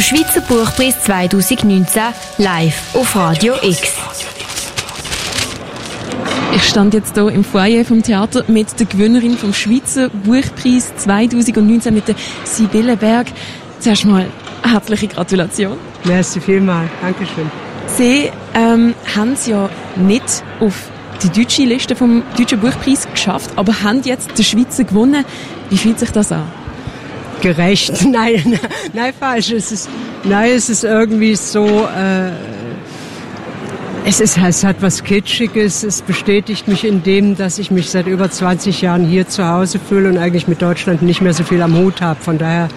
[0.00, 2.02] Der Schweizer Buchpreis 2019
[2.38, 3.82] live auf Radio X.
[6.56, 11.92] Ich stand jetzt hier im Foyer vom Theater mit der Gewinnerin vom Schweizer Buchpreis 2019
[11.92, 13.26] mit der Sibylle Berg.
[13.78, 14.26] Zuerst mal
[14.62, 15.76] herzliche Gratulation.
[16.04, 16.88] Merci vielmals.
[17.02, 17.50] Dankeschön.
[17.86, 20.88] Sie ähm, haben es ja nicht auf
[21.22, 25.26] die deutsche Liste vom Deutschen Buchpreis geschafft, aber haben jetzt den Schweizer gewonnen.
[25.68, 26.50] Wie fühlt sich das an?
[27.40, 28.06] Gerecht.
[28.10, 28.58] Nein,
[28.92, 29.50] nein, falsch.
[29.50, 29.88] Es ist,
[30.24, 32.30] nein, es ist irgendwie so, äh,
[34.04, 35.82] es, ist, es hat was Kitschiges.
[35.82, 39.78] Es bestätigt mich in dem, dass ich mich seit über 20 Jahren hier zu Hause
[39.78, 42.20] fühle und eigentlich mit Deutschland nicht mehr so viel am Hut habe.
[42.20, 42.68] Von daher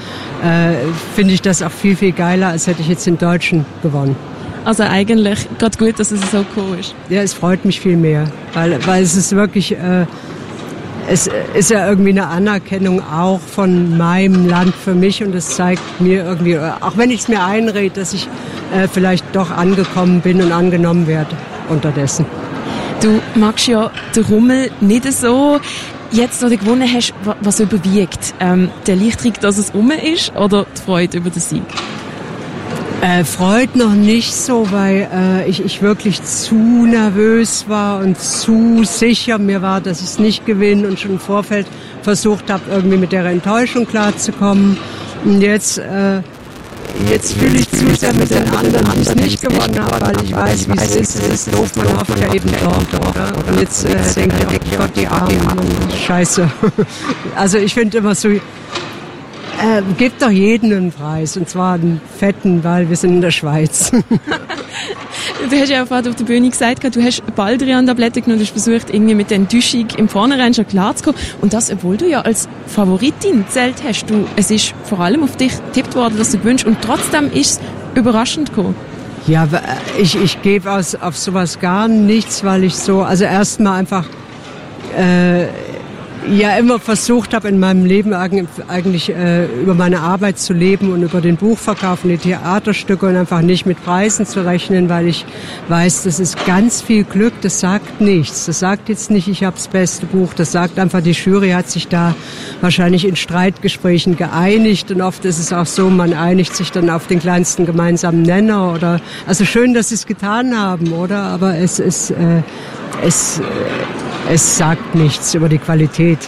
[0.44, 0.73] äh,
[1.16, 4.16] finde ich das auch viel, viel geiler, als hätte ich jetzt den Deutschen gewonnen.
[4.66, 6.95] Also eigentlich gerade gut, dass es so cool ist.
[7.09, 10.05] Ja, es freut mich viel mehr, weil, weil es ist wirklich, äh,
[11.07, 15.81] es ist ja irgendwie eine Anerkennung auch von meinem Land für mich und es zeigt
[15.99, 18.27] mir irgendwie, auch wenn ich es mir einrede, dass ich
[18.73, 21.35] äh, vielleicht doch angekommen bin und angenommen werde
[21.70, 22.26] unterdessen.
[23.01, 25.59] Du magst ja den Rummel nicht so.
[26.12, 28.34] Jetzt, wo du gewonnen hast, was überwiegt?
[28.40, 31.63] Ähm, der Lichtrick, dass es um ist oder die Freude über den Sieg?
[33.04, 38.85] Äh, Freud noch nicht so, weil äh, ich, ich wirklich zu nervös war und zu
[38.85, 41.68] sicher mir war, dass ich es nicht gewinne und schon im Vorfeld
[42.01, 44.77] versucht habe, irgendwie mit der Enttäuschung klarzukommen.
[45.26, 46.21] Und jetzt, äh,
[47.12, 50.34] jetzt fühle ich zu sehr mit den anderen, die es nicht gewonnen haben, weil ich
[50.34, 51.15] weiß, wie es ist.
[51.15, 52.51] Es ist doof, man hofft ja eben.
[52.51, 53.34] Oder?
[53.49, 55.37] Und jetzt äh, denke ich, oh Gott, die Armen,
[56.07, 56.49] scheiße.
[57.35, 58.29] Also ich finde immer so,
[59.63, 63.31] äh, gibt doch jeden einen Preis, und zwar einen fetten, weil wir sind in der
[63.31, 63.91] Schweiz.
[65.50, 68.94] du hast ja vorhin auf der Bühne gesagt, du hast Baldrian-Tabletten genommen, du hast versucht,
[68.94, 71.17] irgendwie mit der Enttäuschung im Vornherein schon klar zu kommen.
[71.39, 74.09] Und das, obwohl du ja als Favoritin zählt hast.
[74.09, 77.61] Du, es ist vor allem auf dich getippt worden, dass du wünschst, und trotzdem ist
[77.61, 77.61] es
[77.95, 78.75] überraschend gekommen.
[79.28, 79.47] Ja,
[79.97, 84.06] ich, ich gebe auf sowas gar nichts, weil ich so, also erstmal einfach,
[84.97, 85.46] äh,
[86.29, 91.03] ja immer versucht habe, in meinem Leben eigentlich äh, über meine Arbeit zu leben und
[91.03, 95.25] über den Buchverkauf und die Theaterstücke und einfach nicht mit Preisen zu rechnen, weil ich
[95.67, 98.45] weiß, das ist ganz viel Glück, das sagt nichts.
[98.45, 101.69] Das sagt jetzt nicht, ich habe das beste Buch, das sagt einfach, die Jury hat
[101.69, 102.16] sich da
[102.61, 107.07] wahrscheinlich in Streitgesprächen geeinigt und oft ist es auch so, man einigt sich dann auf
[107.07, 111.23] den kleinsten gemeinsamen Nenner oder, also schön, dass sie es getan haben, oder?
[111.23, 112.41] Aber es ist, äh,
[113.02, 113.42] es,
[114.30, 116.20] es sagt nichts über die Qualität.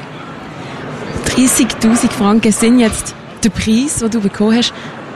[1.35, 4.73] 30.000 Franken sind jetzt der Preis, den du bekommen hast.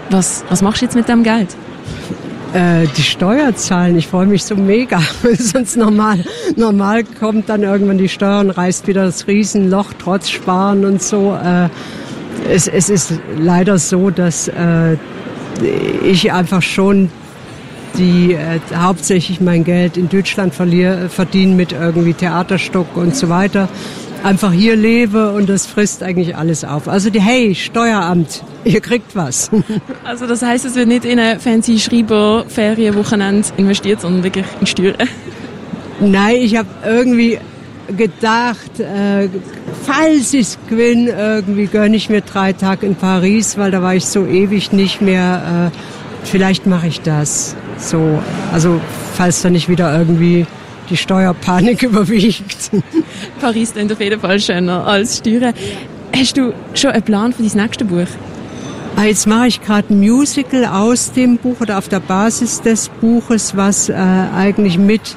[0.09, 1.55] Was, was machst du jetzt mit dem Geld?
[2.53, 3.97] Äh, die Steuer zahlen.
[3.97, 5.01] Ich freue mich so mega.
[5.37, 6.23] Sonst normal,
[6.55, 11.35] normal kommt dann irgendwann die Steuer und reißt wieder das Riesenloch trotz Sparen und so.
[11.35, 11.69] Äh,
[12.49, 14.97] es, es ist leider so, dass äh,
[16.03, 17.11] ich einfach schon
[17.97, 23.69] die äh, hauptsächlich mein Geld in Deutschland verdienen mit irgendwie Theaterstück und so weiter.
[24.23, 26.89] Einfach hier lebe und das frisst eigentlich alles auf.
[26.89, 29.49] Also die, hey, Steueramt, ihr kriegt was.
[30.03, 34.67] Also das heißt, es wird nicht in eine fancy Schreiber Ferienwochenende investiert, sondern wirklich in
[34.67, 34.95] Steuern?
[36.01, 37.37] Nein, ich habe irgendwie
[37.95, 39.29] gedacht, äh,
[39.83, 44.05] falls ich gewinne, irgendwie gönne ich mir drei Tage in Paris, weil da war ich
[44.05, 45.71] so ewig nicht mehr.
[45.71, 47.55] Äh, vielleicht mache ich das.
[47.79, 48.21] So,
[48.53, 48.79] also
[49.15, 50.45] falls da nicht wieder irgendwie
[50.89, 52.71] die Steuerpanik überwiegt.
[53.39, 55.53] Paris ist auf jeden Fall schöner als Steuern.
[56.15, 58.07] Hast du schon einen Plan für dein nächste Buch?
[58.95, 62.89] Ah, jetzt mache ich gerade ein Musical aus dem Buch oder auf der Basis des
[62.89, 65.15] Buches, was äh, eigentlich mit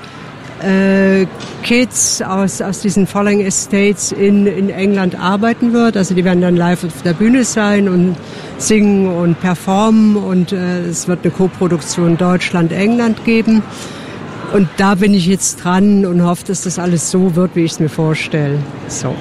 [0.63, 1.27] äh,
[1.65, 5.97] Kids aus, aus diesen Falling Estates in, in England arbeiten wird.
[5.97, 8.17] Also die werden dann live auf der Bühne sein und
[8.63, 13.63] singen und performen und äh, es wird eine Koproduktion Deutschland-England geben.
[14.53, 17.73] Und da bin ich jetzt dran und hoffe, dass das alles so wird, wie ich
[17.73, 18.59] es mir vorstelle.
[18.89, 19.15] So.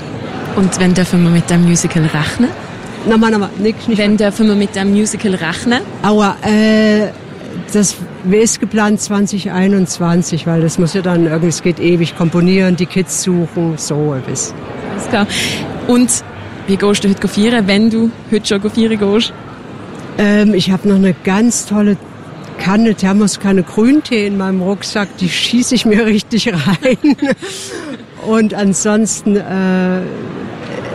[0.55, 2.49] Und wenn dürfen wir mit dem Musical rechnen?
[3.07, 5.81] Nochmal, nochmal, nicht, nicht Wenn dürfen wir mit dem Musical rechnen?
[6.03, 7.07] Aua, äh,
[7.73, 7.95] das
[8.29, 13.23] ist geplant 2021, weil das muss ja dann irgendwie, es geht ewig komponieren, die Kids
[13.23, 14.53] suchen, so etwas.
[14.91, 15.27] Alles klar.
[15.87, 16.23] Und
[16.71, 19.33] wie gehst du heute feiern, wenn du heute schon feiern gehst?
[20.17, 21.97] Ähm, ich habe noch eine ganz tolle
[22.59, 27.17] Kanne, Thermoskanne Grüntee in meinem Rucksack, die schieße ich mir richtig rein.
[28.25, 29.99] Und ansonsten äh,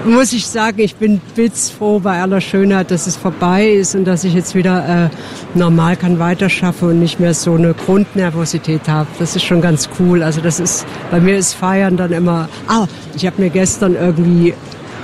[0.06, 4.24] muss ich sagen, ich bin blitzfroh bei aller Schönheit, dass es vorbei ist und dass
[4.24, 9.08] ich jetzt wieder äh, normal kann weiterschaffe und nicht mehr so eine Grundnervosität habe.
[9.18, 10.22] Das ist schon ganz cool.
[10.22, 14.54] Also das ist, bei mir ist Feiern dann immer, ah, ich habe mir gestern irgendwie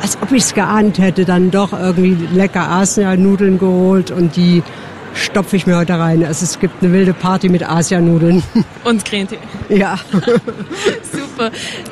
[0.03, 4.63] als ob ich es geahnt hätte, dann doch irgendwie lecker Asianudeln geholt und die
[5.15, 6.25] stopfe ich mir heute rein.
[6.25, 8.43] Also es gibt eine wilde Party mit Asianudeln.
[8.85, 9.29] Und Creme
[9.69, 9.99] Ja.
[10.13, 11.51] Super.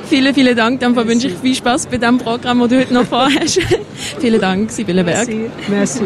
[0.08, 0.80] Vielen, vielen Dank.
[0.80, 3.60] Dann wünsche ich viel Spaß bei dem Programm, das du heute noch vorhast.
[4.18, 5.28] vielen Dank, Sibylle Berg.
[5.28, 5.50] Merci.
[5.68, 6.02] Merci.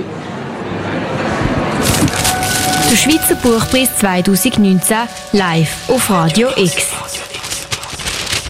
[2.90, 4.96] Der Schweizer Buchpreis 2019
[5.32, 7.03] live auf Radio X.